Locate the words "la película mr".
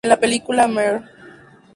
0.09-1.03